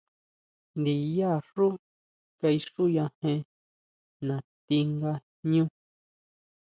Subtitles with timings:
[0.79, 1.67] Ndiyá xú
[2.39, 3.39] kaixuyajen
[4.27, 5.13] natí nga
[5.47, 5.65] jñú.